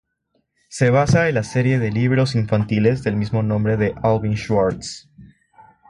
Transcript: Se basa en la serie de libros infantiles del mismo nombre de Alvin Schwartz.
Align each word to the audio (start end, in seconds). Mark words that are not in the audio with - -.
Se 0.67 0.89
basa 0.89 1.29
en 1.29 1.35
la 1.35 1.43
serie 1.43 1.77
de 1.77 1.91
libros 1.91 2.33
infantiles 2.33 3.03
del 3.03 3.15
mismo 3.17 3.43
nombre 3.43 3.77
de 3.77 3.93
Alvin 4.01 4.35
Schwartz. 4.35 5.07